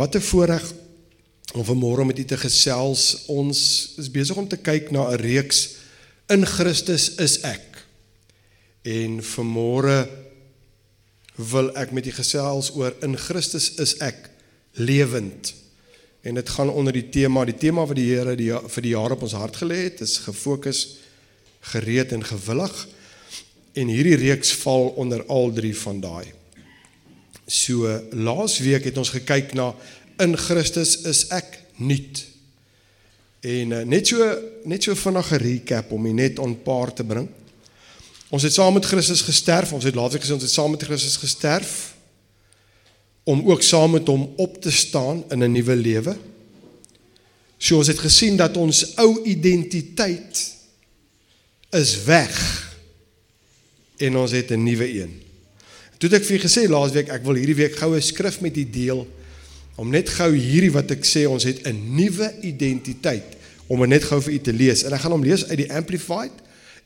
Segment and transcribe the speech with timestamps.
[0.00, 0.72] Wat 'n voorreg
[1.52, 3.24] om vanmôre met u te gesels.
[3.26, 5.68] Ons is besig om te kyk na 'n reeks
[6.26, 7.84] in Christus is ek.
[8.82, 10.08] En vanmôre
[11.34, 14.30] wil ek met u gesels oor in Christus is ek
[14.72, 15.54] lewend.
[16.20, 19.10] En dit gaan onder die tema, die tema wat die Here die vir die jaar
[19.10, 20.96] op ons hart gelê het, is gefokus,
[21.60, 22.88] gereed en gewillig.
[23.72, 26.39] En hierdie reeks val onder al drie van daai.
[27.50, 29.72] So laasweek het ons gekyk na
[30.22, 32.22] in Christus is ek nuut.
[33.42, 34.26] En uh, net so
[34.70, 37.26] net so vinnig 'n recap om dit net on paar te bring.
[38.30, 39.72] Ons het saam met Christus gesterf.
[39.72, 41.94] Ons het laasweek gesê ons het saam met Christus gesterf
[43.26, 46.16] om ook saam met hom op te staan in 'n nuwe lewe.
[47.58, 50.56] So ons het gesien dat ons ou identiteit
[51.70, 52.36] is weg
[53.96, 55.29] en ons het 'n nuwe een.
[56.00, 58.64] Toe het ek vir gesê laasweek ek wil hierdie week gou 'n skrif met u
[58.64, 59.06] deel
[59.76, 63.36] om net gou hierdie wat ek sê ons het 'n nuwe identiteit
[63.68, 64.82] om net gou vir u te lees.
[64.82, 66.32] En ek gaan hom lees uit die Amplified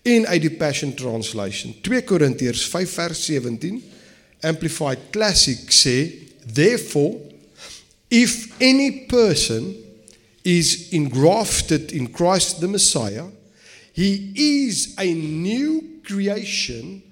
[0.03, 1.75] en uit die Passion Translation.
[1.81, 3.83] 2 Korintiërs 5 vers 17
[4.41, 6.11] Amplified Classic sê
[6.53, 7.17] therefore
[8.11, 9.77] if any person
[10.43, 13.31] is engrafted in Christ the Messiah
[13.93, 17.03] he is a new creation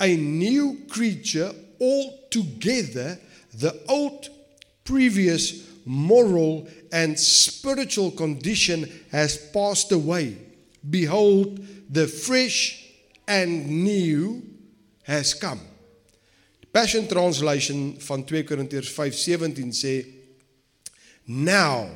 [0.00, 3.18] a new creature altogether.
[3.54, 4.28] The old,
[4.84, 10.36] previous moral and spiritual condition has passed away.
[10.88, 12.86] Behold, the fresh
[13.26, 14.42] and new
[15.02, 15.60] has come.
[16.72, 20.04] Passion Translation van 2 Korintiërs 5:17 sê
[21.26, 21.90] Now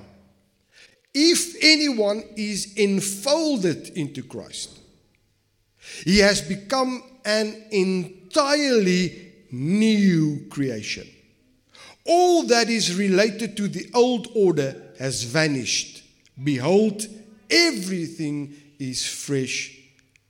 [1.13, 4.81] if anyone is enfolded into Christ
[6.05, 11.07] he has become an entirely new creation.
[12.05, 16.03] All that is related to the old order has vanished.
[16.43, 17.07] Behold,
[17.51, 19.79] everything is fresh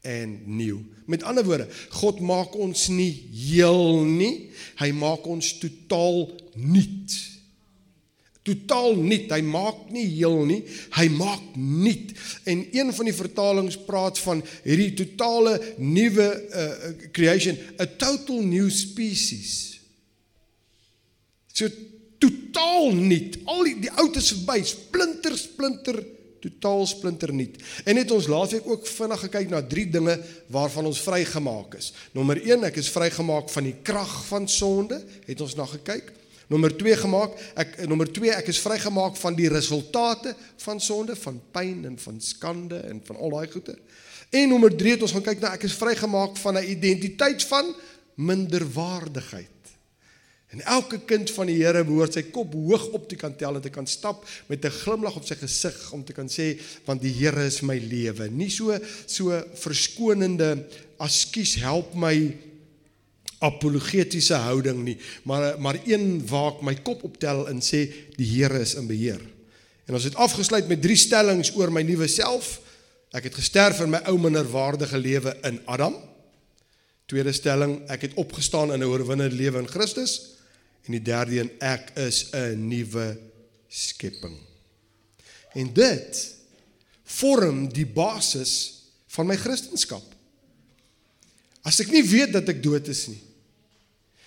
[0.04, 0.84] and new.
[1.06, 1.66] Met ander woorde,
[2.00, 7.16] God maak ons nie heel nie, hy maak ons totaal nuut
[8.44, 9.31] totaal nuut.
[9.32, 10.60] Hy maak nie heel nie,
[10.99, 12.12] hy maak nuut.
[12.50, 16.69] En een van die vertalings praat van hierdie totale nuwe uh,
[17.16, 19.54] creation, a total new species.
[21.54, 21.71] So
[22.21, 23.41] totaal nuut.
[23.49, 26.03] Al die, die oud is verby, splinter splinter
[26.44, 27.56] totaal splinter nuut.
[27.88, 30.19] En het ons laasweek ook vinnig gekyk na drie dinge
[30.53, 31.93] waarvan ons vrygemaak is.
[32.12, 36.12] Nommer 1, ek is vrygemaak van die krag van sonde, het ons na gekyk.
[36.49, 40.34] Nommer 2 gemaak, ek nommer 2 ek is vrygemaak van die resultate
[40.66, 43.78] van sonde, van pyn en van skande en van al daai goede.
[44.34, 47.75] En nommer 3 het ons gaan kyk na ek is vrygemaak van 'n identiteit van
[48.15, 49.49] minderwaardigheid.
[50.54, 53.62] En elke kind van die Here behoort sy kop hoog op te kan tel en
[53.65, 57.12] te kan stap met 'n glimlag op sy gesig om te kan sê want die
[57.12, 58.31] Here is my lewe.
[58.31, 60.66] Nie so so verskonende
[60.99, 62.37] askies help my
[63.39, 67.87] apologetiese houding nie, maar maar een waar ek my kop optel en sê
[68.17, 69.21] die Here is in beheer.
[69.84, 72.61] En ons het afgesluit met drie stellings oor my nuwe self.
[73.15, 75.97] Ek het gesterf in my ou minderwaardige lewe in Adam.
[77.06, 80.34] Tweede stelling, ek het opgestaan in 'n oorwinnende lewe in Christus.
[80.84, 83.19] En die derde een, ek is 'n nuwe
[83.69, 84.39] skepping.
[85.53, 86.34] En dit
[87.05, 90.03] vorm die basis van my kristendom.
[91.64, 93.20] As ek nie weet dat ek dood is nie,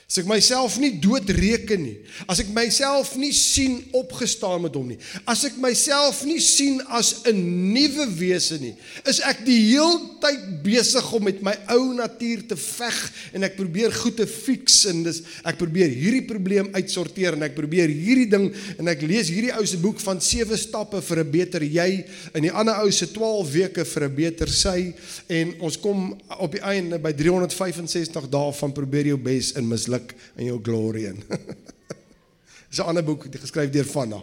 [0.08, 1.98] As ek myself nie doodreken nie,
[2.32, 4.96] as ek myself nie sien opgestaan met hom nie,
[5.28, 7.36] as ek myself nie sien as 'n
[7.76, 8.72] nuwe wese nie,
[9.04, 12.96] is ek die heeltyd besig om met my ou natuur te veg
[13.36, 17.60] en ek probeer goed te fix en dis ek probeer hierdie probleem uitsorteer en ek
[17.60, 18.48] probeer hierdie ding
[18.80, 22.48] en ek lees hierdie ou se boek van 7 stappe vir 'n beter jy en
[22.48, 24.96] die ander ou se 12 weke vir 'n beter sy
[25.28, 29.97] en ons kom op die einde by 365 dae van probeer jou bes in misluk
[29.98, 31.24] geluk in jou glory in.
[32.70, 34.22] Dis 'n ander boek geskryf deur Vanna.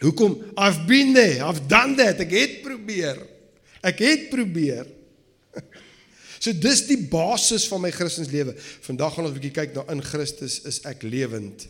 [0.00, 0.38] Hoekom?
[0.56, 2.20] I've been there, I've done that.
[2.20, 3.18] Ek het probeer.
[3.82, 4.86] Ek het probeer.
[6.40, 8.54] So dis die basis van my Christenslewe.
[8.80, 11.68] Vandag gaan ons 'n bietjie kyk na in Christus is ek lewend.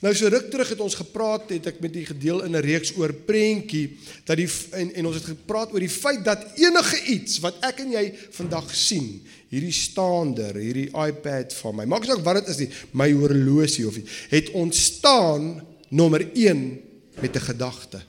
[0.00, 2.92] Nou so ruk terug het ons gepraat het ek met u gedeel in 'n reeks
[2.96, 7.38] oor prentjie dat die en, en ons het gepraat oor die feit dat enige iets
[7.38, 12.44] wat ek en jy vandag sien, hierdie staander, hierdie iPad van my, maak saak wat
[12.44, 16.80] dit is nie, my horlosie of iets, het ontstaan nommer 1
[17.20, 18.02] met 'n gedagte.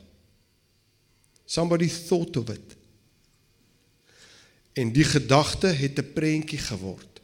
[1.46, 2.78] Somebody thought of it.
[4.74, 7.22] En die gedagte het 'n prentjie geword.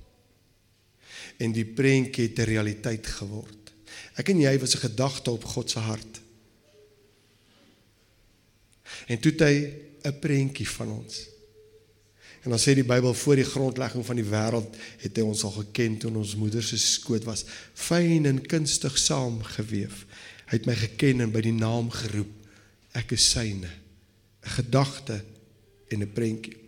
[1.38, 3.65] En die prentjie het 'n realiteit geword.
[4.16, 6.22] Ek en jy was 'n gedagte op God se hart.
[9.08, 9.56] En toe het hy
[10.04, 11.28] 'n prentjie van ons.
[12.46, 15.52] En dan sê die Bybel voor die grondlegging van die wêreld het hy ons al
[15.52, 20.06] geken toe ons moeder se skoot was, fyn en kunstig saamgeweef.
[20.46, 22.30] Hy het my geken en by die naam geroep.
[22.94, 23.70] Ek is syne.
[24.46, 25.24] 'n Gedagte
[25.90, 26.65] en 'n prentjie.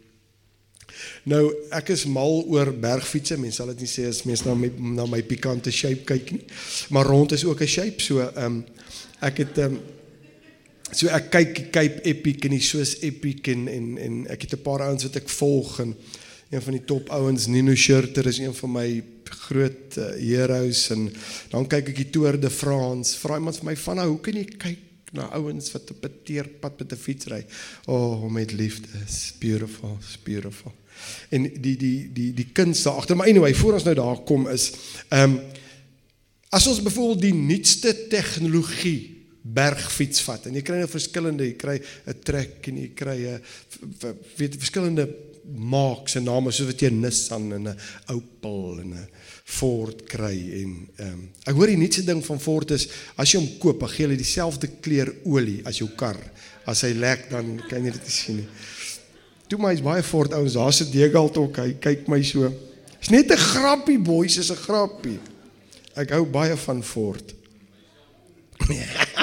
[1.28, 1.44] Nou,
[1.76, 3.36] ek is mal oor bergfietsse.
[3.40, 6.46] Mense sal dit nie sê as mense na my na my pikante shape kyk nie.
[6.96, 8.66] Maar rond is ook 'n shape, so ehm um,
[9.20, 9.80] ek het ehm um,
[10.96, 14.64] So ek kyk Cape Epic en die soos Epic en en en ek het 'n
[14.64, 15.96] paar ouens wat ek volg en
[16.50, 21.12] een van die top ouens Nino Schurter is een van my groot uh, heroes en
[21.52, 23.18] dan kyk ek die Tour de France.
[23.20, 26.20] Vra iemand vir my van nou, hoe kan jy kyk na ouens wat op 'n
[26.24, 27.46] teerpad met 'n fiets ry?
[27.86, 30.74] Oh, met liefde is beautiful, it's beautiful.
[31.30, 33.16] En die die die die kuns daar agter.
[33.16, 34.72] Maar anyway, voor ons nou daar kom is
[35.08, 35.40] ehm um,
[36.50, 41.78] as ons byvoorbeeld die nuutste tegnologie bergfiets vat en jy kry nou verskillende jy kry
[41.80, 43.42] 'n trek en jy kry 'n
[44.38, 45.08] weet verskillende
[45.56, 47.78] maaks en name soos wat jy Nissan en 'n
[48.14, 49.08] Opel en 'n
[49.48, 53.40] Ford kry en ehm um, ek hoor die nuutste ding van Ford is as jy
[53.40, 56.18] hom koop, dan gee hulle dieselfde kleur olie as jou kar.
[56.66, 58.48] As hy lek dan kan jy dit sien nie.
[59.48, 61.58] Toe my is baie Ford ouens, daar's 'n Degalt ook.
[61.58, 62.54] Hy kyk my so.
[63.00, 65.20] Dis net 'n grappie boys, is 'n grappie.
[65.96, 67.34] Ek hou baie van Ford.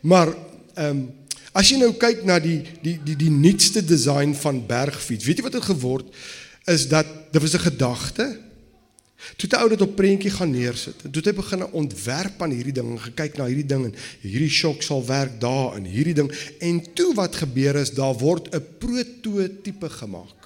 [0.00, 0.28] Maar
[0.74, 1.10] ehm um,
[1.52, 5.46] as jy nou kyk na die die die die nuutste design van bergfiets, weet jy
[5.46, 6.06] wat het geword
[6.68, 8.48] is dat daar was 'n gedagte.
[9.36, 10.98] Toe het ou dit op prentjie gaan neersit.
[10.98, 14.50] Toe het hy begin ontwerp aan hierdie ding en gekyk na hierdie ding en hierdie
[14.50, 16.30] shock sal werk daar in hierdie ding
[16.60, 20.38] en toe wat gebeur is daar word 'n prototipe gemaak.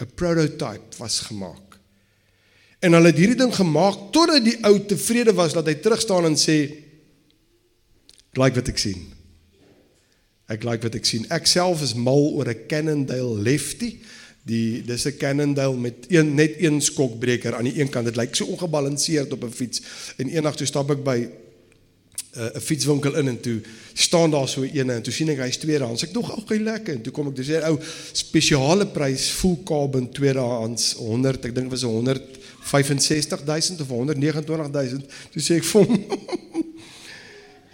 [0.00, 1.78] 'n Prototype was gemaak.
[2.80, 6.24] En hulle het hierdie ding gemaak totdat die ou tevrede was dat hy terug staan
[6.24, 6.72] en sê
[8.30, 9.08] Ek like wat ek sien.
[10.50, 11.26] Ek like wat ek sien.
[11.34, 13.98] Ek self is mal oor 'n Cannondale Lefty.
[14.46, 18.06] Die dis 'n Cannondale met een net een skokbreker aan die een kant.
[18.06, 19.82] Dit lyk so ongebalanseerd op 'n fiets.
[20.16, 21.28] En eendag toe stap ek by
[22.36, 23.60] uh, 'n uh, fietswinkel in en toe
[23.94, 26.02] staan daar so 'n ene en toe sien ek hy's tweedehands.
[26.02, 27.78] Ek dog okay lekker en toe kom ek dis ou
[28.12, 35.04] spesiale prys full carbon tweedehands 100 ek dink was 165000 of 129000.
[35.32, 36.06] Toe sê ek vir hom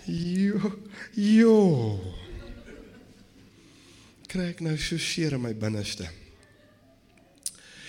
[0.06, 0.72] Jo,
[1.14, 1.56] jo.
[4.30, 6.06] Kry ek nou so seer in my binneste.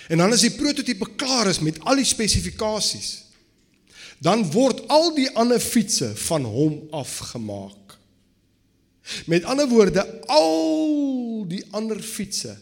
[0.08, 3.28] En dan as die prototipe klaar is met al die spesifikasies,
[4.24, 7.98] dan word al die ander fietsse van hom afgemaak.
[9.30, 12.58] Met ander woorde, al die ander fietsse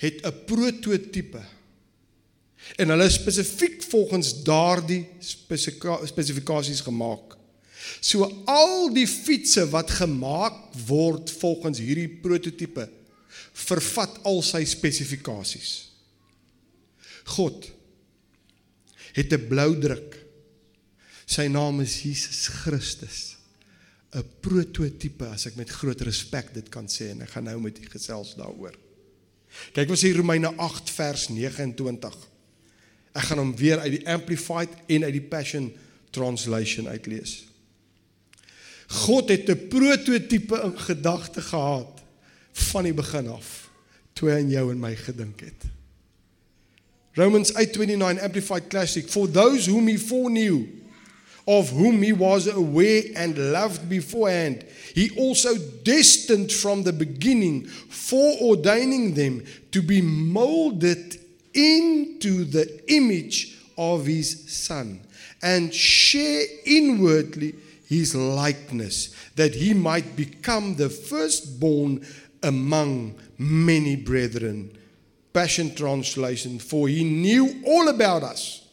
[0.00, 1.42] het 'n prototipe
[2.76, 5.06] en hulle spesifiek volgens daardie
[6.04, 7.35] spesifikasies gemaak.
[8.00, 12.88] So al die fietsse wat gemaak word volgens hierdie prototipe
[13.56, 15.72] vervat al sy spesifikasies.
[17.36, 17.72] God
[19.16, 20.26] het 'n blou druk.
[21.26, 23.36] Sy naam is Jesus Christus.
[24.14, 27.78] 'n Prototipe as ek met groot respek dit kan sê en ek gaan nou met
[27.78, 28.76] u gesels daaroor.
[29.72, 32.16] Kyk wat sê Romeine 8 vers 29.
[33.14, 35.72] Ek gaan hom weer uit die amplified en uit die passion
[36.10, 37.45] translation uitlees.
[38.86, 42.02] God het 'n prototipe in gedagte gehad
[42.52, 43.70] van die begin af
[44.12, 45.68] toe hy aan jou en my gedink het.
[47.12, 50.66] Romans 8:29 Amplified Classic for those whom he foreknew
[51.44, 54.64] of whom he was aware and loved beforehand
[54.94, 61.18] he also destined from the beginning foreordaining them to be molded
[61.52, 65.00] into the image of his son
[65.42, 67.54] and share inwardly
[67.86, 72.04] his likeness, that he might become the firstborn
[72.42, 74.76] among many brethren.
[75.32, 78.66] Passion Translation, for he knew all about us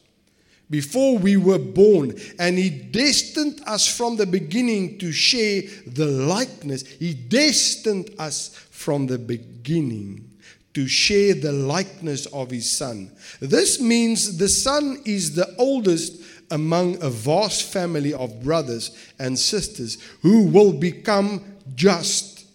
[0.70, 6.88] before we were born, and he destined us from the beginning to share the likeness.
[6.88, 10.30] He destined us from the beginning
[10.74, 13.12] to share the likeness of his son.
[13.40, 19.98] This means the son is the oldest among a vast family of brothers and sisters
[20.22, 21.42] who will become
[21.76, 22.46] just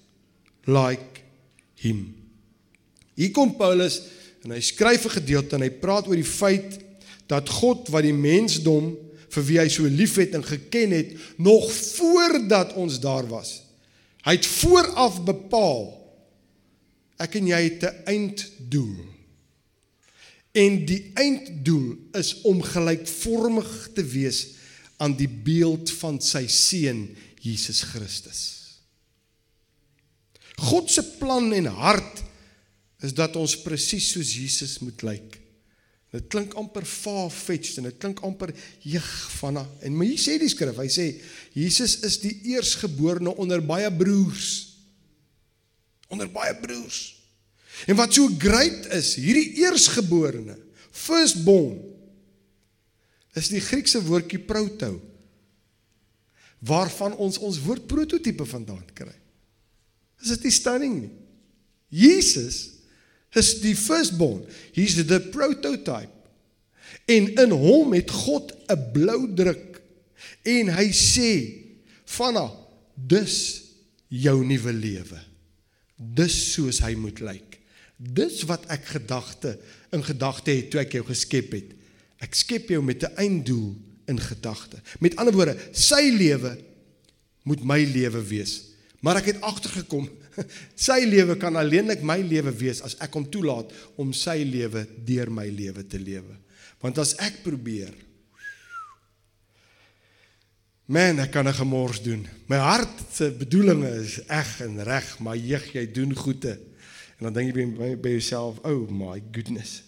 [0.67, 1.25] like
[1.75, 2.15] him.
[3.19, 4.01] Hier kom Paulus
[4.47, 6.79] en hy skryf 'n gedeelte en hy praat oor die feit
[7.27, 8.95] dat God wat die mensdom
[9.29, 13.67] vir wie hy so liefhet en geken het nog voordat ons daar was.
[14.25, 15.99] Hy het vooraf bepaal
[17.19, 19.18] ek en jy het 'n einddoel.
[20.59, 24.45] En die einddoel is om gelykvormig te wees
[24.99, 27.05] aan die beeld van sy seun
[27.45, 28.41] Jesus Christus.
[30.59, 32.25] God se plan en hart
[33.07, 35.37] is dat ons presies soos Jesus moet lyk.
[36.11, 38.51] Dit klink amper far-fetched en dit klink amper
[38.81, 41.07] jeug van en maar hier sê die skrif, hy sê
[41.55, 44.57] Jesus is die eersgeborene onder baie broers.
[46.09, 47.18] Onder baie broers.
[47.87, 50.57] En wat so great is, hierdie eersgeborene,
[50.91, 51.79] firstborn
[53.39, 54.97] is die Griekse woordjie proto
[56.67, 59.15] waarvan ons ons woord prototipe vandaan kry.
[60.19, 61.13] Is dit nie stunning nie?
[61.89, 62.57] Jesus
[63.39, 64.43] is die firstborn.
[64.75, 66.11] He's the prototype.
[67.09, 69.81] En in hom het God 'n blou druk
[70.43, 71.31] en hy sê
[72.05, 72.51] vanna
[72.95, 73.63] dis
[74.09, 75.21] jou nuwe lewe.
[75.97, 77.48] Dis soos hy moet lyk.
[77.99, 79.57] Dis wat ek gedagte
[79.91, 81.75] in gedagte het toe ek jou geskep het.
[82.23, 83.75] Ek skep jou met 'n einddoel
[84.07, 84.81] in gedagte.
[85.01, 86.59] Met ander woorde, sy lewe
[87.43, 88.65] moet my lewe wees.
[89.01, 90.09] Maar ek het agtergekom,
[90.89, 95.31] sy lewe kan alleenlik my lewe wees as ek hom toelaat om sy lewe deur
[95.31, 96.37] my lewe te lewe.
[96.81, 97.95] Want as ek probeer
[100.89, 102.27] Man, ek kan 'n gemors doen.
[102.49, 106.57] My hart se bedoelinge is eg en reg, maar jeug, jy doen goeie.
[107.19, 109.83] En dan dink jy by, by jouself, "Oh my goodness."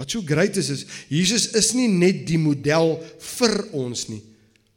[0.00, 2.96] Wat so great is is Jesus is nie net die model
[3.36, 4.22] vir ons nie,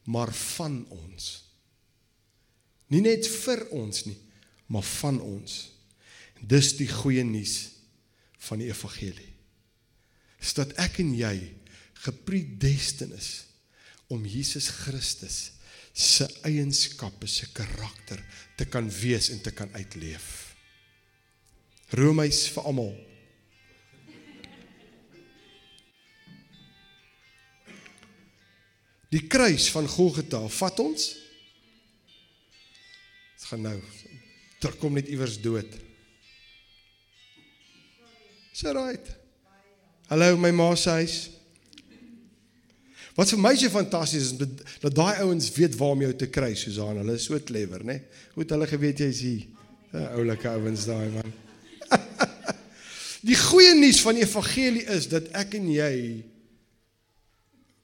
[0.03, 1.29] maar van ons.
[2.91, 4.17] Nie net vir ons nie,
[4.67, 5.71] maar van ons.
[6.43, 7.71] Dis die goeie nuus
[8.49, 9.31] van die evangelie.
[10.43, 11.37] Is dat ek en jy
[12.03, 13.45] gepredestin is
[14.11, 15.53] om Jesus Christus
[15.93, 18.19] se eienskappe, se karakter
[18.59, 20.42] te kan wees en te kan uitleef.
[21.91, 22.93] Romeis vir almal
[29.13, 31.03] Die kruis van Golgotha vat ons.
[33.37, 33.75] Dit gaan nou
[34.63, 35.69] terugkom net iewers dood.
[38.57, 39.11] So right.
[40.09, 41.17] Hallo my ma se huis.
[43.13, 44.33] Wat vir my so fantasties is
[44.81, 46.97] dat daai ouens weet waar om jou te kry, Susan.
[47.03, 47.99] Hulle is so clever, né?
[48.33, 49.45] Hoe het hulle geweet jy's hier?
[50.15, 51.42] Oulike ouens daai man.
[53.29, 55.93] die goeie nuus van die evangelie is dat ek en jy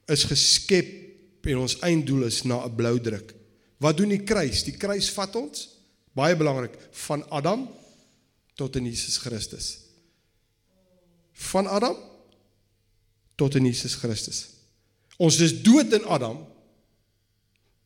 [0.10, 3.34] is geskep en ons einddoel is na 'n blou druk.
[3.80, 4.64] Wat doen die kruis?
[4.68, 5.70] Die kruis vat ons
[6.14, 6.76] baie belangrik
[7.08, 7.70] van Adam
[8.60, 9.80] tot in Jesus Christus.
[11.32, 11.96] Van Adam
[13.36, 14.50] tot in Jesus Christus.
[15.18, 16.44] Ons is dood in Adam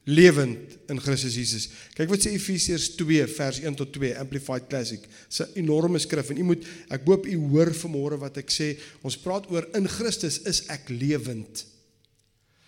[0.04, 1.70] lewend in Christus Jesus.
[1.96, 5.00] Kyk wat sê Efesiërs 2 vers 1 tot 2 Amplified Classic.
[5.30, 8.78] Dis 'n enorme skrif en u moet ek hoop u hoor vanmôre wat ek sê.
[9.02, 11.66] Ons praat oor in Christus is ek lewend.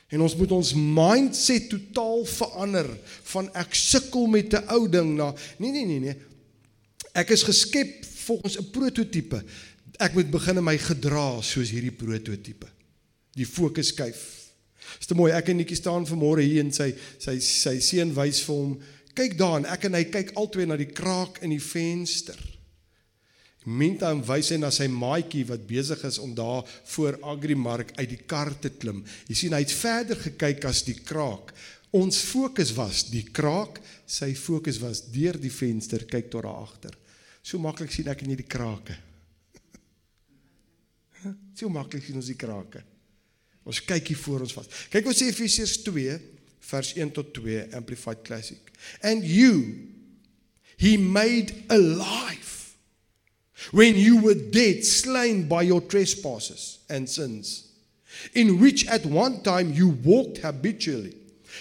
[0.10, 2.88] En ons moet ons mindset totaal verander
[3.24, 6.16] van ek sukkel met 'n ou ding na nee nee nee nee.
[7.14, 9.44] Ek is geskep volgens 'n prototipe.
[10.00, 12.68] Ek moet begin my gedra soos hierdie prototipe.
[13.36, 14.45] Die fokus skuif.
[15.00, 15.32] Dis te mooi.
[15.36, 18.76] Ek en Nikkie staan vanmôre hier en sy sy sy seun wys vir hom.
[19.16, 22.40] Kyk daar en ek en hy kyk albei na die kraak in die venster.
[23.66, 28.22] Meantime wys hy na sy maatjie wat besig is om daar voor Agrimark uit die
[28.30, 29.02] kar te klim.
[29.26, 31.56] Jy sien hy het verder gekyk as die kraak.
[31.96, 36.98] Ons fokus was die kraak, sy fokus was deur die venster kyk tot daar agter.
[37.46, 39.00] So maklik sien ek nie die krake.
[41.58, 42.84] So maklik sien ons die krake.
[43.66, 44.70] Ons kyk hier voor ons vas.
[44.94, 46.20] Kyk wat sê Efesiërs 2
[46.70, 48.62] vers 1 tot 2 Amplified Classic.
[49.02, 49.92] And you
[50.78, 52.76] he made alive
[53.72, 57.72] when you were dead, slain by your trespasses and sins,
[58.34, 61.16] in which at one time you walked habitually.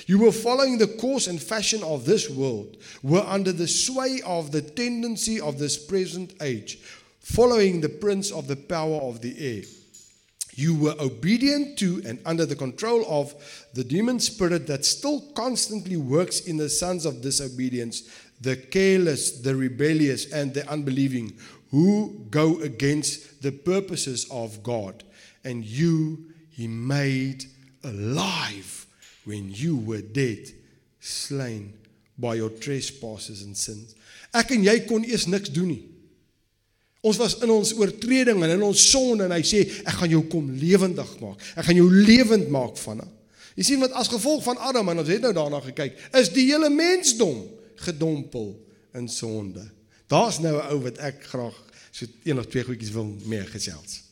[0.06, 4.50] You were following the course and fashion of this world, were under the sway of
[4.50, 6.80] the tendency of this present age,
[7.20, 9.62] following the prince of the power of the air.
[10.56, 13.34] You were obedient to and under the control of
[13.74, 18.08] the demon spirit that still constantly works in the sons of disobedience,
[18.40, 21.32] the careless, the rebellious, and the unbelieving,
[21.70, 25.02] who go against the purposes of God,
[25.42, 27.44] and you he made
[27.82, 28.86] alive
[29.24, 30.46] when you were dead,
[31.00, 31.74] slain
[32.16, 33.94] by your trespasses and sins.
[34.34, 35.82] Ek en jy kon eers niks doen nie.
[37.04, 40.22] Ons was in ons oortreding en in ons sonde en hy sê ek gaan jou
[40.32, 41.42] kom lewendig maak.
[41.52, 43.02] Ek gaan jou lewend maak van.
[43.58, 46.46] Jy sien wat as gevolg van Adam en ons het nou daarna gekyk, is die
[46.48, 47.44] hele mensdom
[47.84, 48.54] gedompel
[48.96, 49.66] in sonde.
[50.08, 51.56] Daar's nou 'n ou wat ek graag
[51.92, 54.02] so een of twee goedjies wil mee gesels.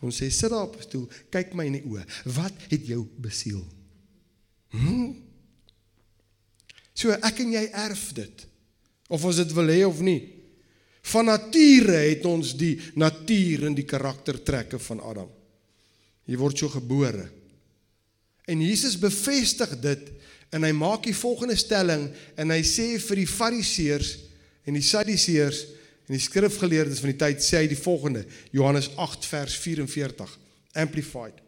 [0.00, 2.04] Ons sê sit daar op 'n stoel, kyk my in die oë.
[2.24, 3.64] Wat het jou besiel?
[4.70, 5.12] Hm?
[6.94, 8.46] So ek en jy erf dit.
[9.08, 10.41] Of ons dit wil hê of nie.
[11.02, 15.30] Van nature het ons die natuur en die karaktertrekke van Adam.
[16.30, 17.26] Jy word so gebore.
[18.46, 20.10] En Jesus bevestig dit
[20.54, 24.12] en hy maak die volgende stelling en hy sê vir die fariseërs
[24.68, 25.62] en die sadiseërs
[26.06, 30.34] en die skrifgeleerdes van die tyd sê hy die volgende Johannes 8 vers 44
[30.82, 31.38] amplified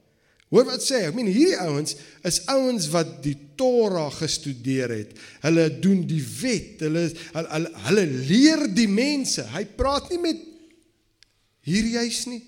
[0.54, 5.16] Hoor wat sê ek meen hierdie ouens is ouens wat die Torah gestudeer het.
[5.42, 6.84] Hulle doen die wet.
[6.84, 9.42] Hulle hulle, hulle leer die mense.
[9.50, 10.44] Hy praat nie met
[11.66, 12.38] hier juis nie.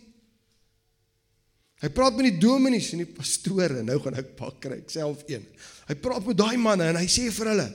[1.82, 3.82] Hy praat met die dominees en die pastore.
[3.82, 5.42] Nou gaan ek pak kry self een.
[5.90, 7.68] Hy praat met daai manne en hy sê vir hulle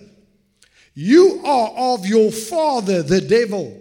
[0.93, 3.71] you are of your father the devil.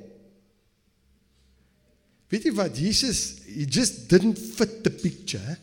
[2.30, 2.76] Weet jy wat?
[2.78, 5.58] Jesus he just didn't fit the picture.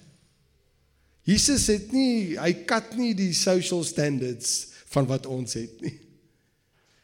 [1.27, 5.97] Jesus het nie hy kat nie die social standards van wat ons het nie.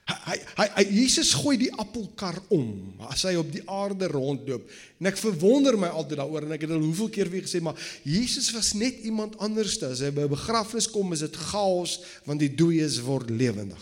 [0.04, 4.66] Hy hy hy Jesus gooi die appelkar om as hy op die aarde rondloop.
[5.00, 7.80] En ek verwonder my altyd daaroor en ek het al hoeveel keer weer gesê maar
[8.04, 12.40] Jesus was net iemand anders as hy by 'n begrafnis kom is dit chaos want
[12.40, 13.80] die dooies word lewendig.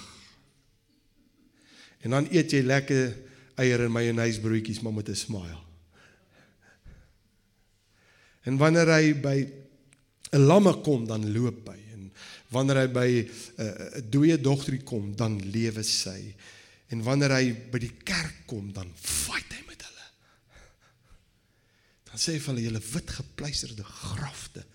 [2.01, 3.17] En dan eet jy lekker
[3.61, 5.61] eier en mayonnaise broodjies maar met 'n smile.
[8.45, 9.37] En wanneer hy by
[10.31, 12.07] 'n lamme kom, dan loop hy en
[12.55, 13.29] wanneer hy by 'n
[13.63, 16.35] uh, dooie dogterie kom, dan lewe sy.
[16.91, 20.07] En wanneer hy by die kerk kom, dan fight hy met hulle.
[22.11, 24.65] Dan sê hy vir hulle julle wit gepleisterde grafte,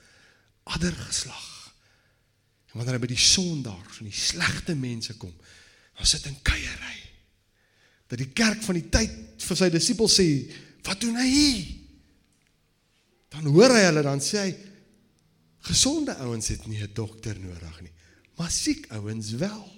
[0.65, 1.73] adder geslag.
[2.73, 5.33] En wanneer hy by die sondaars en die slegte mense kom,
[5.97, 7.01] dan sit hy in kuierery.
[8.09, 10.53] Dat die kerk van die tyd vir sy disippels sê,
[10.85, 11.65] "Wat doen hy hier?"
[13.29, 14.76] Dan hoor hy hulle dan sê hy
[15.67, 17.93] gesonde ouens het nie 'n dokter nodig nie,
[18.37, 19.73] maar siek ouens wel.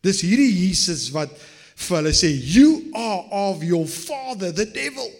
[0.00, 1.30] Dis hierdie Jesus wat
[1.74, 5.10] vir hulle sê you are of your father the devil.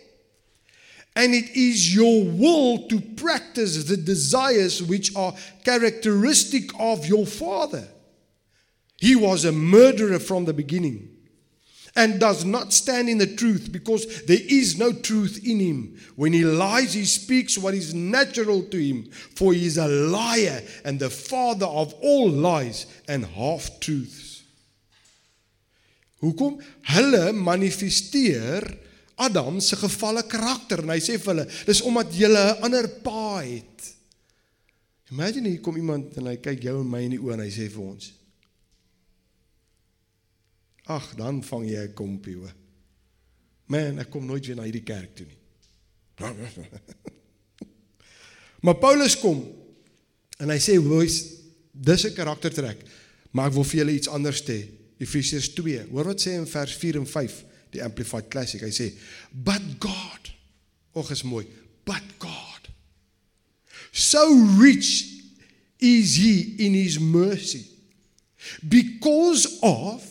[1.14, 7.88] And it is your will to practice the desires which are characteristic of your father.
[8.98, 11.15] He was a murderer from the beginning
[11.96, 15.98] and does not stand in the truth because there is no truth in him.
[16.14, 20.62] When he lies, he speaks what is natural to him, for he is a liar
[20.84, 24.44] and the father of all lies and half truths.
[26.20, 28.64] Hoekom hulle manifesteer
[29.18, 33.40] Adam se gevalle karakter en hy sê vir hulle dis omdat julle 'n ander pa
[33.44, 33.92] het.
[35.12, 37.50] Imagine hier kom iemand en hy kyk jou en my in die oë en hy
[37.52, 38.12] sê vir ons
[40.86, 42.54] Ag, dan vang jy 'n kompie hoor.
[43.66, 45.40] Man, ek kom nooit weer na hierdie kerk toe nie.
[48.64, 49.42] maar Paulus kom
[50.38, 51.24] en hy sê, "Boys,
[51.72, 52.84] dis 'n karaktertrek,
[53.32, 54.68] maar ek wil vir julle iets anders sê."
[54.98, 55.88] Efesiërs 2.
[55.90, 58.60] Hoor wat sê in vers 4 en 5, die Amplified Classic.
[58.60, 58.94] Hy sê,
[59.30, 60.32] "But God,
[60.94, 61.46] og is mooi,
[61.84, 62.46] but God
[63.96, 65.22] so rich
[65.80, 67.64] is he in his mercy
[68.68, 70.04] because of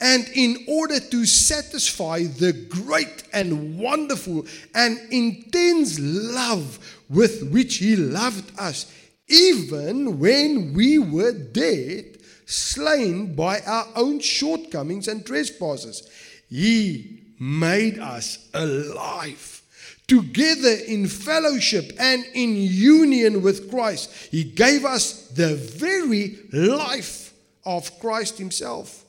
[0.00, 6.78] And in order to satisfy the great and wonderful and intense love
[7.08, 8.92] with which He loved us,
[9.28, 16.08] even when we were dead, slain by our own shortcomings and trespasses,
[16.48, 19.62] He made us alive.
[20.06, 27.32] Together in fellowship and in union with Christ, He gave us the very life
[27.64, 29.05] of Christ Himself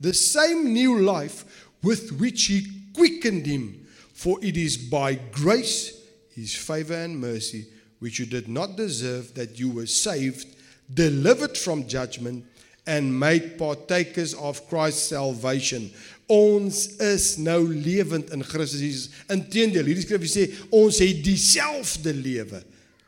[0.00, 3.86] the same new life with which he quickened him.
[4.14, 5.98] For it is by grace,
[6.34, 7.66] his favor and mercy,
[8.00, 10.46] which you did not deserve, that you were saved,
[10.92, 12.44] delivered from judgment,
[12.86, 15.92] and made partakers of Christ's salvation.
[16.26, 19.12] Ons is nou lewend in Christus Jesus.
[19.30, 22.62] Inteendeel, hierdie skrif sê ons het dieselfde lewe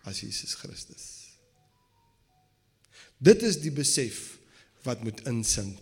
[0.06, 1.08] as Jesus Christus.
[3.22, 4.36] Dit is die besef
[4.86, 5.81] wat moet insink.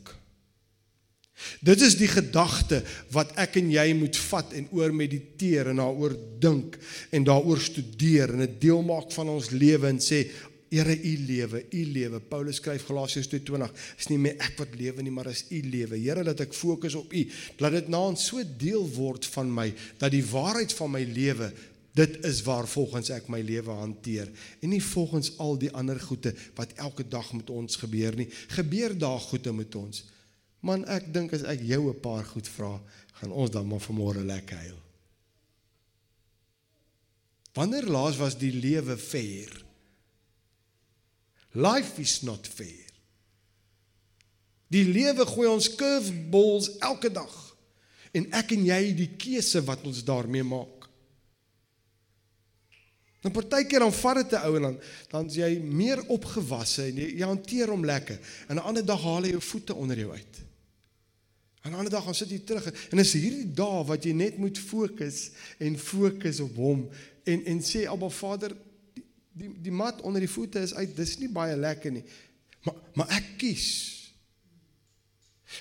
[1.64, 2.82] Dit is die gedagte
[3.14, 6.78] wat ek en jy moet vat en oor mediteer en daaroor dink
[7.10, 10.24] en daaroor studeer en dit deel maak van ons lewe en sê
[10.70, 12.20] Here u lewe, u lewe.
[12.30, 15.98] Paulus skryf Galasiërs 2:20, is nie meer ek wat lewe nie, maar is u lewe.
[15.98, 17.24] Here, dat ek fokus op u.
[17.58, 21.50] Laat dit nou so deel word van my dat die waarheid van my lewe
[21.98, 24.30] dit is waar volgens ek my lewe hanteer
[24.62, 28.28] en nie volgens al die ander goeie wat elke dag met ons gebeur nie.
[28.54, 30.04] Gebeur daar goeie met ons.
[30.60, 32.80] Man, ek dink as ek jou 'n paar goed vra,
[33.20, 34.80] gaan ons dan maar vanmôre lekker huil.
[37.52, 39.50] Wanneer laas was die lewe fair?
[41.52, 42.86] Life is not fair.
[44.70, 47.56] Die lewe gooi ons curveballs elke dag.
[48.14, 50.86] En ek en jy die keuse wat ons daarmee maak.
[53.20, 54.78] Dan partykeer dan vat dit 'n ou en dan
[55.10, 58.18] dan jy meer opgewasse en jy, jy hanteer hom lekker.
[58.48, 60.49] En 'n ander dag haal hy jou voete onder jou uit.
[61.62, 64.36] En 'n ander dag gaan sit jy terug en is hierdie dae wat jy net
[64.36, 66.88] moet fokus en fokus op hom
[67.24, 68.68] en en sê Abba Vader die
[69.40, 70.94] die, die mat onder die voete is uit.
[70.96, 72.04] Dis nie baie lekker nie.
[72.66, 73.66] Maar maar ek kies.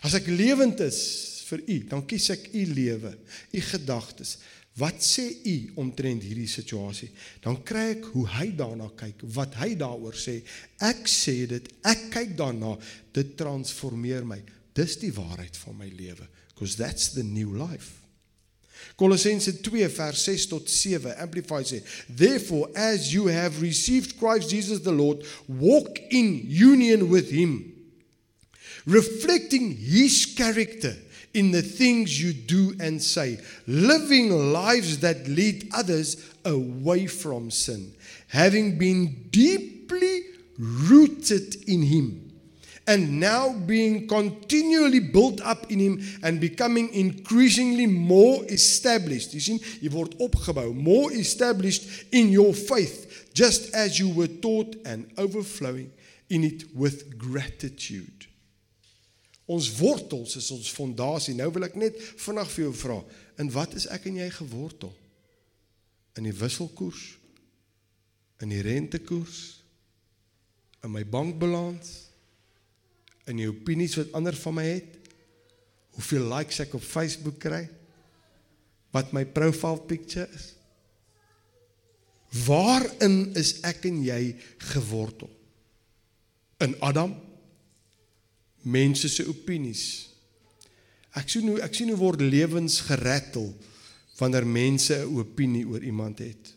[0.06, 1.02] As ek lewend is
[1.50, 3.16] vir U, dan kies ek U lewe,
[3.58, 4.38] U gedagtes.
[4.80, 7.10] Wat sê u omtrent hierdie situasie?
[7.44, 10.38] Dan kry ek hoe hy daarna kyk, wat hy daaroor sê.
[10.86, 12.76] Ek sê dit, ek kyk daarna,
[13.16, 14.38] dit transformeer my.
[14.80, 17.98] Dis die waarheid van my lewe, because that's the new life.
[18.96, 24.80] Kolossense 2 vers 6 tot 7 amplify sê therefore as you have received Christ Jesus
[24.86, 27.76] the Lord walk in union with him
[28.86, 30.96] reflecting his character
[31.34, 37.94] in the things you do and say, living lives that lead others away from sin,
[38.28, 40.22] having been deeply
[40.58, 42.29] rooted in Him.
[42.89, 49.32] And now being continually built up in him and becoming increasingly more established.
[49.36, 54.75] You see, you word opgebou, more established in your faith, just as you were taught
[54.88, 55.91] and overflowing
[56.32, 58.25] in it with gratitude.
[59.45, 61.38] Ons wortels is ons fondasie.
[61.38, 62.99] Nou wil ek net vinnig vir jou vra,
[63.38, 64.95] in wat is ek en jy gewortel?
[66.17, 67.06] In die wisselkoers?
[68.41, 69.60] In die rentekoers?
[70.82, 72.09] In my bankbalans?
[73.30, 74.96] In die opinies wat ander van my het?
[75.98, 77.68] Hoeveel likes ek op Facebook kry?
[78.96, 80.54] Wat my profile picture is?
[82.46, 84.22] Waarin is ek en jy
[84.74, 85.30] gewortel?
[86.62, 87.15] In Adam?
[88.62, 89.84] mense se opinies.
[91.18, 93.52] Ek sien hoe ek sien hoe word lewens gerattel
[94.20, 96.54] wanneer mense 'n opinie oor iemand het.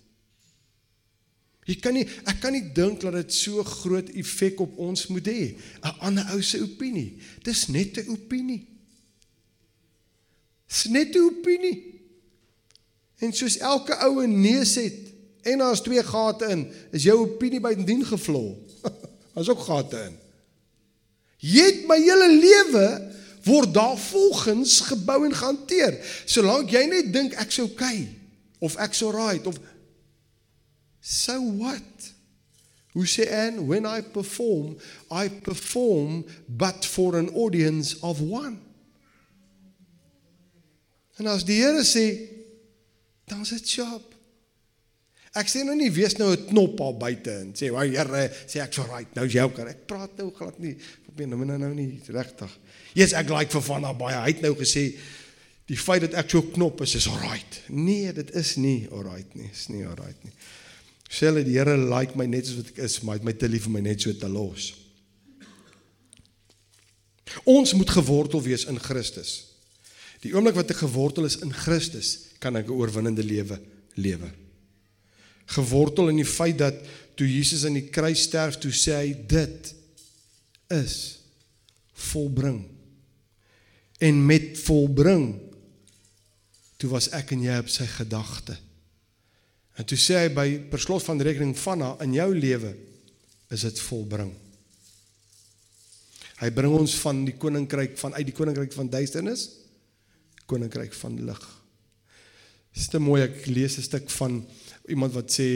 [1.67, 5.27] Jy kan nie ek kan nie dink dat dit so groot effek op ons moet
[5.27, 5.55] hê.
[5.83, 7.19] 'n Ander ou se opinie.
[7.43, 8.67] Dis net 'n opinie.
[10.67, 11.93] Dis net 'n opinie.
[13.19, 17.61] En soos elke ou 'n neus het en daar's twee gate in, is jou opinie
[17.61, 18.69] buitendien gevlol.
[19.35, 20.19] Daar's ook gate in.
[21.43, 25.97] Jy het my hele lewe word daar volgens gebou en gehanteer.
[26.25, 28.07] Solank jy net dink ek's okay
[28.63, 29.59] of ek's alright of
[31.03, 32.13] so what?
[32.95, 34.77] Who say and when I perform,
[35.11, 38.61] I perform but for an audience of one.
[41.19, 42.07] En as die Here sê,
[43.29, 44.09] dan is dit job.
[45.33, 48.61] Ek sê nou nie wees nou 'n knop al buite en sê, "Wag Here, sê
[48.61, 49.59] ek's alright, nou is jy ook.
[49.59, 50.77] Ek praat nou glad nie
[51.13, 52.53] probeer nou nou nou nie regtig.
[52.97, 54.17] Yes, ek like vir van baie.
[54.17, 54.99] Hy het nou gesê
[55.69, 57.61] die feit dat ek so knop is is alright.
[57.69, 59.51] Nee, dit is nie alright nie.
[59.53, 60.33] Is nie alright nie.
[61.13, 63.35] Sê hulle die Here like my net soos wat ek is, maar hy het my
[63.37, 64.71] te lief vir my net so te los.
[67.49, 69.35] Ons moet gewortel wees in Christus.
[70.25, 73.61] Die oomblik wat ek gewortel is in Christus, kan ek 'n oorwinnende lewe
[73.97, 74.31] lewe.
[75.53, 76.75] Gewortel in die feit dat
[77.17, 79.75] toe Jesus aan die kruis sterf, toe sê hy dit
[80.71, 81.19] is
[81.93, 82.65] volbring.
[84.01, 85.41] En met volbring
[86.77, 88.57] toe was ek en jy op sy gedagte.
[89.81, 92.75] En toe sê hy by per slot van rekening van haar in jou lewe
[93.53, 94.33] is dit volbring.
[96.43, 99.49] Hy bring ons van die koninkryk van uit die koninkryk van duisternis
[100.51, 101.43] koninkryk van lig.
[102.75, 104.45] Dis te mooi ek lees 'n stuk van
[104.89, 105.49] iemand wat sê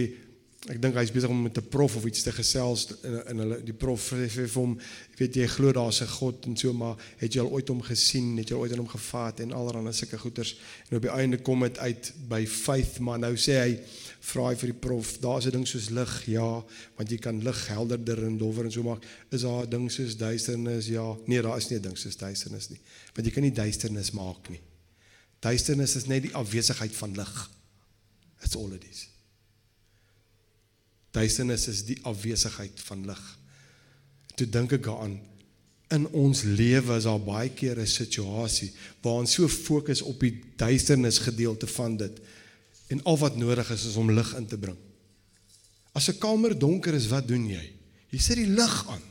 [0.67, 2.89] Ek dink hy's besig om met 'n prof of iets te gesels
[3.31, 4.73] in hulle die prof sê vir hom,
[5.13, 7.83] ek weet jy glo daar's 'n God en so maar het jy al ooit hom
[7.83, 10.57] gesien, het jy ooit aan hom gevat en allerlei sulke goeters
[10.91, 13.79] en op die einde kom dit uit by faith maar nou sê hy
[14.27, 16.65] vra hy vir die prof, daar's 'n ding soos lig, ja,
[16.97, 19.05] want jy kan lig helderder en dowwer en so maak.
[19.31, 20.87] Is daar 'n ding soos duisternis?
[20.87, 21.17] Ja.
[21.27, 22.81] Nee, daar is nie 'n ding soos duisternis nie.
[23.15, 24.61] Want jy kan nie duisternis maak nie.
[25.41, 27.51] Duisternis is net die afwesigheid van lig.
[28.41, 29.09] That's all it is.
[31.11, 33.39] Duisternis is die afwesigheid van lig.
[34.35, 35.21] Toe dink ek daaraan
[35.95, 40.43] in ons lewe is daar baie keer 'n situasie waar ons so fokus op die
[40.57, 42.21] duisternis gedeelte van dit
[42.87, 44.77] en al wat nodig is is om lig in te bring.
[45.93, 47.73] As 'n kamer donker is, wat doen jy?
[48.11, 49.03] Jy sit die lig aan.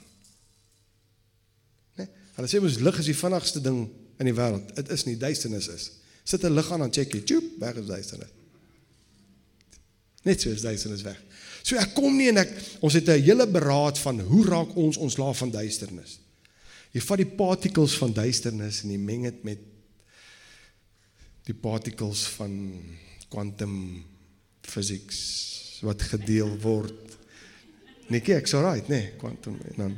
[1.95, 2.05] Né?
[2.05, 2.07] Nee?
[2.35, 4.75] Hulle sê mos lig is die vinnigste ding in die wêreld.
[4.75, 5.91] Dit is nie duisternis is.
[6.23, 8.29] Sit 'n lig aan dan check jy, tjoep, weg is duisternis.
[10.23, 11.21] Net so is duisternis weg.
[11.61, 14.97] So ek kom nie en ek ons het 'n hele beraad van hoe raak ons
[14.97, 16.19] ontslaaf van duisternis.
[16.91, 19.59] Jy vat die particles van duisternis en jy meng dit met
[21.45, 22.81] die particles van
[23.35, 23.75] quantum
[24.63, 25.19] physics
[25.83, 26.95] wat gedeel word.
[28.07, 29.95] Netjie, ek's alright, nê, nee, quantum en dan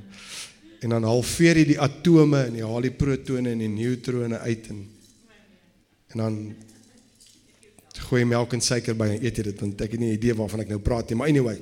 [0.86, 4.68] en dan halveer jy die atome en jy haal die protone en die neutrone uit
[4.70, 4.84] en
[6.14, 6.36] en dan
[8.08, 10.38] gooi melk en suiker by en eet jy dit want ek het nie 'n idee
[10.38, 11.58] waarvan ek nou praat nie maar anyway.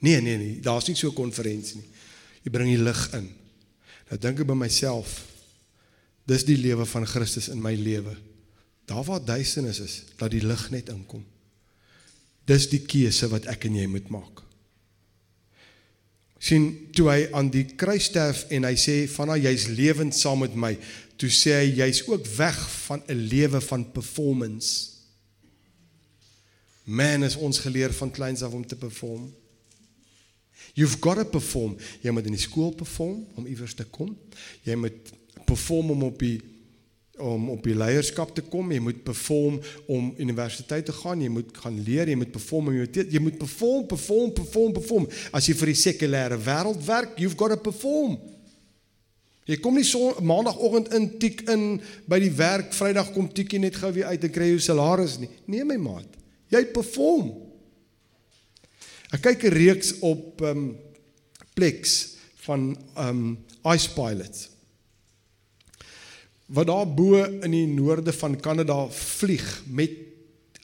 [0.00, 1.90] Nee nee nee daar's nie so 'n konferensie nie.
[2.44, 3.28] Jy bring die lig in.
[4.08, 5.26] Nou dink ek by myself
[6.24, 8.16] dis die lewe van Christus in my lewe
[8.84, 11.24] daar waar duisternis is dat die lig net inkom.
[12.44, 14.42] Dis die keuse wat ek en jy moet maak.
[16.40, 20.56] Sien toe hy aan die kruis sterf en hy sê vanna jy's lewend saam met
[20.56, 20.72] my
[21.20, 24.88] toe sê hy jy's ook weg van 'n lewe van performance.
[26.84, 29.34] Man is ons geleer van kleins af om te perform.
[30.74, 31.76] You've got to perform.
[32.00, 34.18] Jy moet in die skool perform om iewers te kom.
[34.62, 35.12] Jy moet
[35.44, 36.40] perform om op die
[37.20, 41.52] om op die leierskap te kom, jy moet perform om universiteit te gaan, jy moet
[41.62, 45.08] gaan leer, jy moet perform om jy moet jy moet perform, perform, perform, perform.
[45.36, 48.18] As jy vir die sekulêre wêreld werk, you've got to perform.
[49.50, 51.64] Jy kom nie so maandagooggend in tik in
[52.10, 55.30] by die werk, Vrydag kom tikkie net gou weer uit en kry jou salaris nie.
[55.50, 56.20] Nee my maat,
[56.52, 57.32] jy perform.
[59.10, 60.76] Ek kyk 'n reeks op um
[61.54, 62.14] Plex
[62.46, 64.48] van um Ice Pilots
[66.50, 69.90] wat daar bo in die noorde van Kanada vlieg met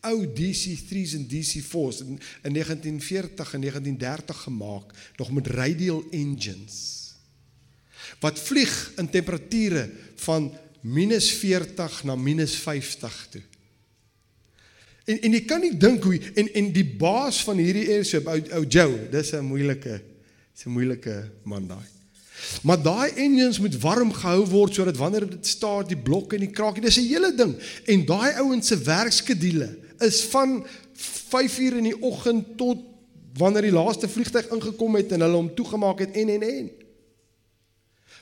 [0.07, 7.07] ou DC3s en DC4s in, in 1940 en 1930 gemaak nog met radial engines
[8.21, 13.43] wat vlieg in temperature van -40 na -50 toe.
[15.05, 18.41] En en jy kan nie dink hoe en en die baas van hierdie airship ou
[18.59, 20.03] ou Joe, dis 'n moeilike
[20.55, 21.96] dis 'n moeilike man daai.
[22.63, 26.53] Maar daai engines moet warm gehou word sodat wanneer dit staar die blokke en die
[26.53, 27.57] kraakie, dis 'n hele ding.
[27.87, 30.67] En daai ouens se werkskedule is van
[31.33, 32.79] 5uur in die oggend tot
[33.37, 36.71] wanneer die laaste vliegtyg ingekom het en hulle hom toegemaak het en en en.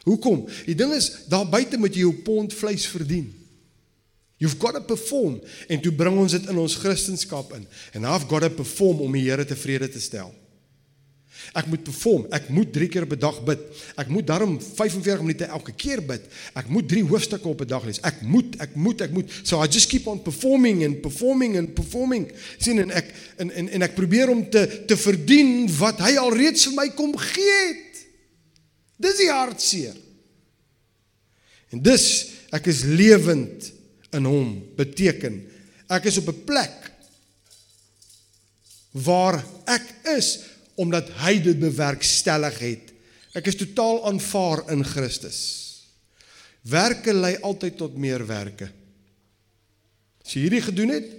[0.05, 0.49] Hoekom?
[0.67, 3.33] Die ding is daar buite moet jy jou pond vleis verdien.
[4.37, 7.67] You've got to perform en toe bring ons dit in ons kristendom in.
[7.95, 10.35] And I've got to perform om die Here tevrede te stel.
[11.55, 12.27] Ek moet perform.
[12.35, 13.61] Ek moet 3 keer op 'n dag bid.
[13.97, 16.21] Ek moet daarom 45 minute elke keer bid.
[16.55, 18.01] Ek moet 3 hoofstukke op 'n dag lees.
[18.01, 19.31] Ek moet, ek moet, ek moet.
[19.43, 22.33] So I just keep on performing and performing and performing.
[22.59, 26.65] sien en ek en en en ek probeer om te te verdien wat hy alreeds
[26.65, 28.07] vir my kom gee het.
[28.97, 29.97] Dis die hartseer.
[31.71, 33.73] En dis ek is lewend
[34.13, 35.43] in hom beteken
[35.91, 36.91] ek is op 'n plek
[38.95, 39.87] waar ek
[40.17, 42.93] is omdat hy dit bewerkstellig het.
[43.35, 45.41] Ek is totaal aanvaar in Christus.
[46.65, 48.71] Werke lei altyd tot meer werke.
[50.25, 51.11] As jy hierdie gedoen het,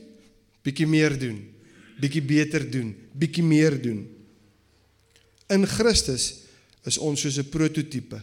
[0.65, 1.37] bietjie meer doen,
[2.01, 4.01] bietjie beter doen, bietjie meer doen.
[5.53, 6.31] In Christus
[6.89, 8.21] is ons soos 'n prototipe,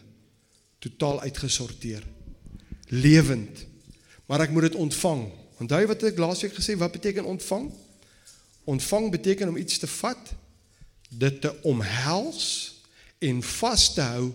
[0.80, 2.02] totaal uitgesorteer,
[2.88, 3.66] lewend.
[4.26, 5.30] Maar ek moet dit ontvang.
[5.60, 7.70] Onthou wat ek laasweek gesê, wat beteken ontvang?
[8.64, 10.34] Ontvang beteken om iets te vat
[11.18, 12.44] dit te omhels
[13.22, 14.30] en vas te hou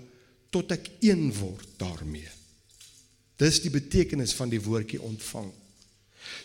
[0.53, 2.29] tot ek een word daarmee.
[3.37, 5.49] Dis die betekenis van die woordjie ontvang.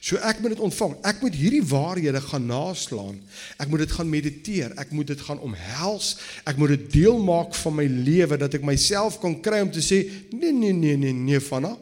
[0.03, 0.97] So ek moet dit ontvang.
[1.07, 3.19] Ek moet hierdie waarhede gaan naslaan.
[3.61, 4.75] Ek moet dit gaan mediteer.
[4.79, 6.17] Ek moet dit gaan omhels.
[6.49, 9.83] Ek moet dit deel maak van my lewe dat ek myself kan kry om te
[9.85, 10.03] sê
[10.35, 11.75] nee nee nee nee nee vanna.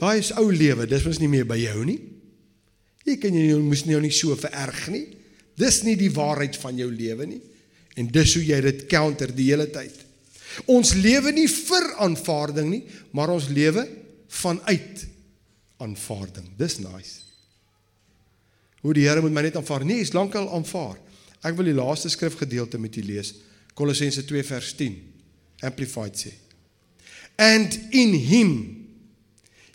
[0.00, 0.86] Daai is ou lewe.
[0.90, 2.00] Dis mos nie meer by jou nie.
[3.04, 5.06] Jy kan jy moes nie jou nie so vererg nie.
[5.58, 7.40] Dis nie die waarheid van jou lewe nie.
[7.94, 9.94] En dis hoe jy dit counter die hele tyd.
[10.70, 12.82] Ons lewe nie vir aanvaarding nie,
[13.14, 13.86] maar ons lewe
[14.42, 15.04] vanuit
[15.82, 16.46] aanvaarding.
[16.58, 17.22] Dis nice.
[18.84, 19.84] Hoe die Here moet my net aanvaar.
[19.86, 20.98] Nee, is lankal aanvaar.
[21.44, 23.34] Ek wil die laaste skrifgedeelte met u lees.
[23.74, 24.96] Kolossense 2 vers 10.
[25.64, 26.32] Amplified sê.
[27.40, 28.52] And in him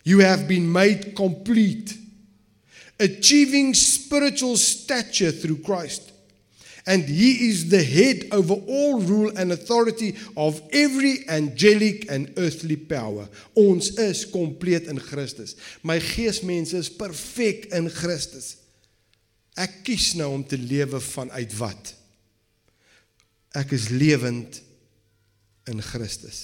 [0.02, 1.96] you have been made complete
[3.00, 6.12] achieving spiritual stature through Christ.
[6.86, 12.76] And he is the head over all rule and authority of every angelic and earthly
[12.76, 13.28] power.
[13.54, 15.56] Ons is kompleet in Christus.
[15.82, 18.56] My geesmense is perfek in Christus.
[19.60, 21.92] Ek kies nou om te lewe vanuit wat?
[23.60, 24.60] Ek is lewend
[25.68, 26.40] in Christus.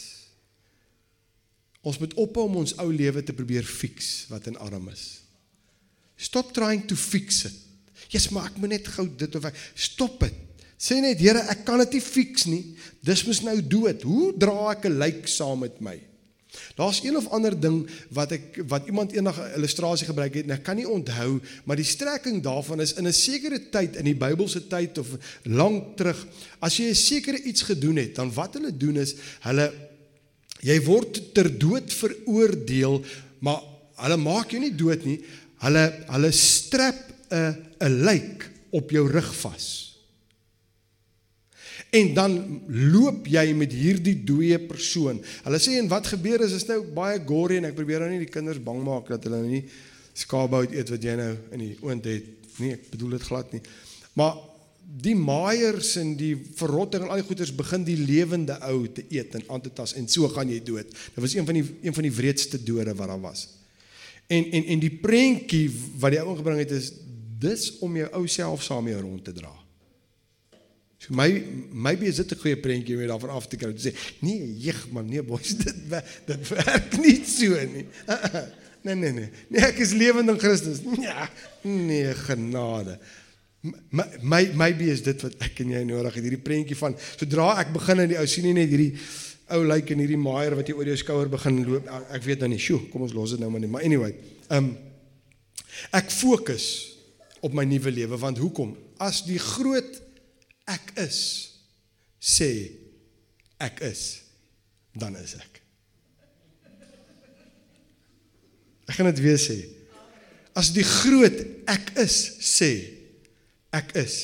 [1.87, 5.26] Ons moet ophou om ons ou lewe te probeer fix wat in arm is.
[6.17, 7.55] Stop trying to fix it.
[8.09, 10.35] Jesus, maar ek moet net gou dit of ek stop dit.
[10.77, 12.63] Sê net Here, ek kan dit nie fix nie.
[13.05, 14.05] Dis mos nou dood.
[14.05, 16.01] Hoe dra ek 'n lijk saam met my?
[16.77, 20.57] Daar's een of ander ding wat ek wat iemand eendag 'n illustrasie gebruik het en
[20.57, 24.15] ek kan nie onthou, maar die strekking daarvan is in 'n sekere tyd in die
[24.15, 25.09] Bybelse tyd of
[25.43, 26.27] lank terug,
[26.61, 29.73] as jy 'n sekere iets gedoen het, dan wat hulle doen is hulle
[30.61, 33.05] jy word ter dood veroordeel,
[33.39, 33.61] maar
[33.97, 35.21] hulle maak jou nie dood nie.
[35.65, 39.97] Hulle hulle strap 'n 'n lijk op jou rug vas.
[41.91, 45.21] En dan loop jy met hierdie dooie persoon.
[45.45, 48.25] Hulle sê en wat gebeur is is nou baie gory en ek probeer nou nie
[48.25, 49.65] die kinders bang maak dat hulle nie
[50.17, 52.25] skaapbout eet wat jy nou in die oond het.
[52.59, 53.63] Nee, ek bedoel dit glad nie.
[54.17, 54.37] Maar
[54.87, 59.35] die maaiers en die verrotting en al die goeters begin die lewende ou te eet
[59.35, 60.91] en aan te tas en so gaan jy dood.
[60.91, 63.49] Dit was een van die een van die wreedste dode wat daar was.
[64.27, 65.69] En en en die prentjie
[66.01, 66.91] wat die ou ingebring het is
[67.39, 69.53] dis om jou ou self saam mee rond te dra.
[70.99, 71.29] So my
[71.71, 74.91] maybe is dit 'n goeie prentjie om daarvan af te kry te sê, nee, jeg
[74.91, 75.77] man, nee boys, dit
[76.27, 77.87] dit werk nie so nie.
[78.87, 79.31] Nee nee nee.
[79.51, 80.79] Nee, ek is lewend in Christus.
[81.09, 81.29] Ja.
[81.63, 82.99] Nee, genade.
[83.91, 87.49] My, my maybe is dit wat ek en jy nodig het, hierdie prentjie van sodra
[87.65, 88.93] ek begin in die ou sien nie net hierdie
[89.55, 91.87] ou lyk en hierdie maaier wat jy oor jou skouer begin loop.
[92.15, 93.73] Ek weet nou nie, sjoe, kom ons los dit nou maar net.
[93.73, 94.15] Maar anyway,
[94.49, 94.75] ehm um,
[95.95, 96.67] ek fokus
[97.45, 98.73] op my nuwe lewe want hoekom?
[99.03, 100.01] As die groot
[100.67, 101.21] ek is
[102.21, 102.51] sê
[103.63, 104.03] ek is
[104.99, 105.61] dan is ek
[108.87, 109.59] ek gaan dit weer sê
[110.59, 111.39] as die groot
[111.71, 112.73] ek is sê
[113.77, 114.19] ek is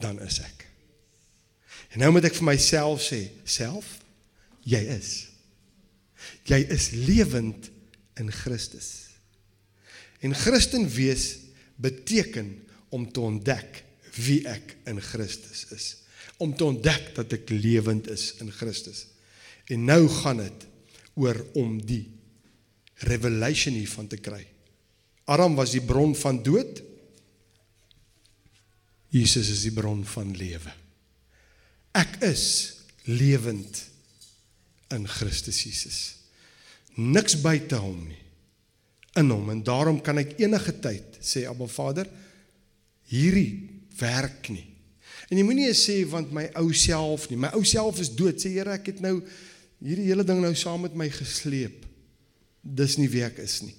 [0.00, 0.66] dan is ek
[1.92, 3.98] en nou moet ek vir myself sê self
[4.68, 5.12] jy is
[6.46, 7.70] jy is lewend
[8.20, 8.90] in Christus
[10.22, 11.38] en Christen wees
[11.82, 12.54] beteken
[12.92, 13.82] om te ontdek
[14.20, 15.86] wie ek in Christus is.
[16.42, 19.06] Om te ontdek dat ek lewend is in Christus.
[19.72, 20.66] En nou gaan dit
[21.22, 22.04] oor om die
[23.08, 24.42] revelation hiervan te kry.
[25.30, 26.82] Adam was die bron van dood.
[29.12, 30.72] Jesus is die bron van lewe.
[31.96, 32.44] Ek is
[33.08, 33.82] lewend
[34.94, 36.00] in Christus Jesus.
[36.96, 38.20] Niks buite hom nie.
[39.20, 42.08] In hom en daarom kan ek enige tyd sê Abba Vader,
[43.12, 44.66] hierdie werk nie.
[45.28, 48.40] En jy moenie sê want my ou self nie, my ou self is dood.
[48.40, 49.18] Sê Here, ek het nou
[49.82, 51.86] hierdie hele ding nou saam met my gesleep.
[52.62, 53.76] Dis nie wie ek is nie.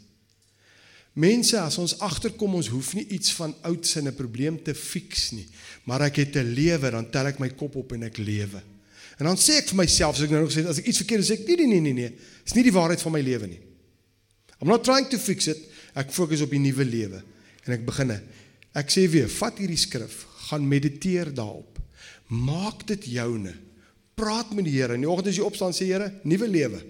[1.14, 5.32] Mense, as ons agterkom ons hoef nie iets van oud sin 'n probleem te fix
[5.32, 5.46] nie,
[5.86, 8.62] maar ek het 'n lewe, dan tel ek my kop op en ek lewe.
[9.20, 11.28] En dan sê ek vir myself, as ek nou nog sê as ek iets verkeerd
[11.28, 13.62] sê, ek nee nee nee nee nee, is nie die waarheid van my lewe nie.
[14.62, 15.60] I'm not trying to fix it.
[16.00, 17.20] Ek fokus op die nuwe lewe
[17.64, 18.18] en ek beginne
[18.74, 21.78] Ek sê weer, vat hierdie skrif, gaan mediteer daarop.
[22.34, 23.54] Maak dit joune.
[24.18, 24.98] Praat met die Here.
[24.98, 26.82] In die oggend as jy opstaan sê Here, nuwe lewe.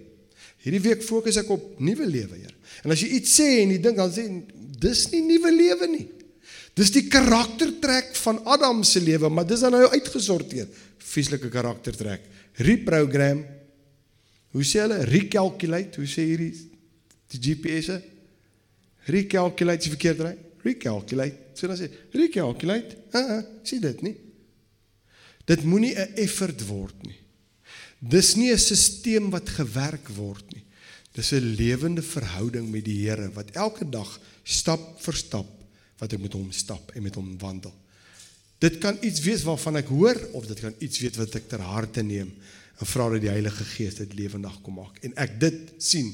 [0.64, 2.56] Hierdie week fokus ek op nuwe lewe, Here.
[2.88, 4.26] En as jy iets sê en jy dink dan sê
[4.84, 6.06] dis nie nuwe lewe nie.
[6.74, 10.70] Dis die karaktertrek van Adam se lewe, maar dis dan nou uitgesorteer.
[10.98, 12.26] Vieslike karaktertrek.
[12.66, 13.44] Reprogram.
[14.54, 15.04] Hoe sê hulle?
[15.10, 16.02] Recalculate.
[16.02, 16.54] Hoe sê hierdie
[17.34, 18.00] die GPS'e?
[19.10, 20.42] Recalculate is verkeerd reg.
[20.64, 21.54] Recalculate.
[21.58, 22.98] So dan sê, recalculate.
[23.14, 24.16] Ah, uh, sien dit nie.
[25.46, 27.20] Dit moenie 'n effort word nie.
[28.00, 30.64] Dis nie 'n stelsel wat gewerk word nie.
[31.14, 35.63] Dis 'n lewende verhouding met die Here wat elke dag stap vir stap
[36.00, 37.74] wat ek met hom stap en met hom wandel.
[38.64, 41.64] Dit kan iets wees waarvan ek hoor of dit kan iets wees wat ek ter
[41.64, 42.32] harte neem
[42.80, 46.10] en vra dat die Heilige Gees dit lewendig kom maak en ek dit sien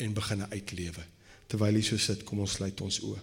[0.00, 1.04] en begin uitlewe.
[1.50, 3.20] Terwyl hy so sit, kom ons sluit ons oë.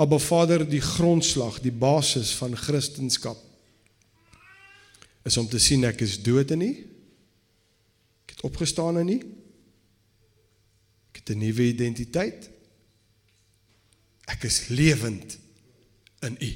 [0.00, 3.36] Abba Vader, die grondslag, die basis van Christendom
[5.28, 6.76] is om te sien ek is dood en nie.
[8.24, 9.20] Ek het opgestaan en nie.
[11.10, 12.48] Ek het 'n nuwe identiteit.
[14.30, 15.38] Ek is lewend
[16.26, 16.50] in U.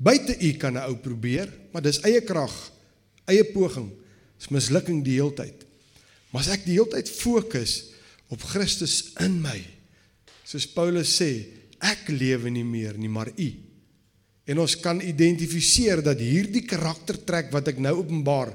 [0.00, 2.72] Buite U kan 'n ou probeer, maar dis eie krag,
[3.26, 3.90] eie poging.
[4.38, 5.66] Dis mislukking die heeltyd.
[6.30, 7.92] Maar as ek die heeltyd fokus
[8.28, 9.60] op Christus in my,
[10.44, 11.46] soos Paulus sê,
[11.80, 13.50] ek lewe nie meer nie, maar U.
[14.46, 18.54] En ons kan identifiseer dat hierdie karaktertrek wat ek nou openbaar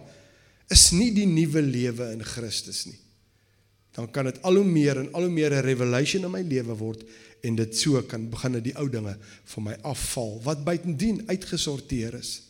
[0.73, 2.97] is nie die nuwe lewe in Christus nie.
[3.95, 6.75] Dan kan dit al hoe meer en al hoe meer 'n revelation in my lewe
[6.75, 7.05] word
[7.45, 9.15] en dit so kan begin die ou dinge
[9.53, 12.41] van my afval wat buitendien uitgesorteer is.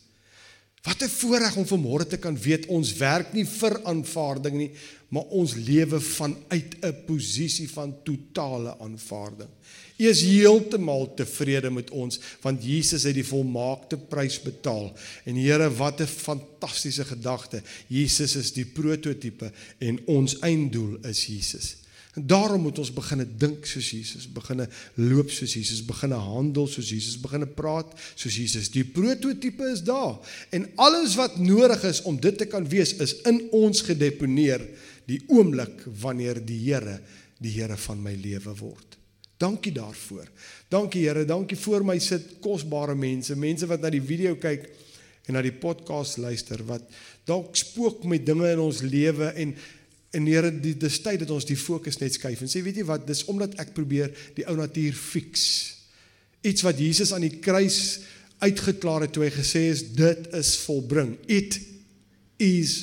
[0.86, 4.70] Wat 'n voorreg om vanmôre te kan weet ons werk nie vir aanvaarding nie,
[5.08, 9.50] maar ons lewe vanuit 'n posisie van totale aanvaarding.
[9.96, 14.92] U is heeltemal tevrede met ons want Jesus het die volmaakte prys betaal.
[15.24, 17.62] En Here, wat 'n fantastiese gedagte.
[17.88, 21.76] Jesus is die prototipe en ons einddoel is Jesus.
[22.16, 24.64] En daarom moet ons begine dink soos Jesus, begine
[24.94, 28.70] loop soos Jesus, begine handel soos Jesus, begine praat soos Jesus.
[28.72, 30.16] Die prototipe is daar
[30.56, 34.64] en alles wat nodig is om dit te kan wees is in ons gedeponeer
[35.10, 37.02] die oomblik wanneer die Here
[37.36, 38.96] die Here van my lewe word.
[39.36, 40.30] Dankie daarvoor.
[40.72, 44.70] Dankie Here, dankie vir my sit kosbare mense, mense wat na die video kyk
[45.26, 46.86] en na die podcast luister wat
[47.26, 49.52] dalk spook met dinge in ons lewe en
[50.16, 52.86] En Here, die dis tyd dat ons die fokus net skuif en sê weet jy
[52.88, 55.42] wat, dis omdat ek probeer die ou natuur fix.
[56.46, 58.00] Iets wat Jesus aan die kruis
[58.40, 61.14] uitgeklaar het toe hy gesê is dit is volbring.
[61.28, 61.58] It
[62.42, 62.76] is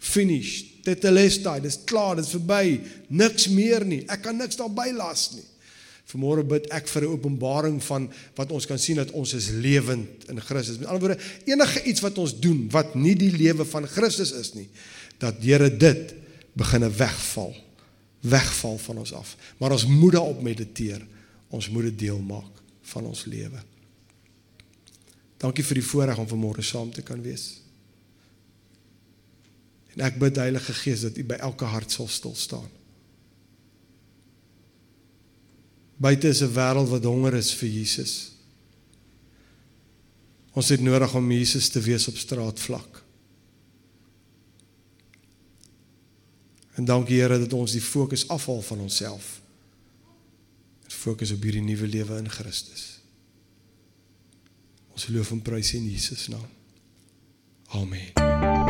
[0.00, 0.68] finished.
[0.84, 2.80] Dit is dit is klaar, dit is verby.
[3.08, 4.04] Niks meer nie.
[4.08, 5.44] Ek kan niks daarby las nie.
[6.10, 10.28] Vanmôre bid ek vir 'n openbaring van wat ons kan sien dat ons is lewend
[10.28, 10.78] in Christus.
[10.78, 14.54] Met ander woorde, enige iets wat ons doen wat nie die lewe van Christus is
[14.54, 14.68] nie,
[15.18, 16.14] dat Here dit
[16.52, 17.54] beginne wegval.
[18.20, 19.36] Wegval van ons af.
[19.58, 21.06] Maar ons moet daarop mediteer.
[21.48, 23.62] Ons moet dit deel maak van ons lewe.
[25.40, 27.62] Dankie vir die voorreg om vanmôre saam te kan wees.
[29.94, 32.68] En ek bid Heilige Gees dat U by elke hart sal stil staan.
[36.00, 38.32] Buite is 'n wêreld wat honger is vir Jesus.
[40.52, 43.04] Ons het nodig om Jesus te wees op straatvlak.
[46.80, 49.40] En dankie Here dat ons die fokus afhaal van onsself.
[50.88, 53.00] Fokus op hierdie nuwe lewe in Christus.
[54.96, 56.48] Ons loof en prys in Jesus naam.
[57.68, 58.69] Amen.